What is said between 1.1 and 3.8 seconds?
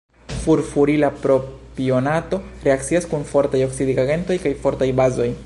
propionato reakcias kun fortaj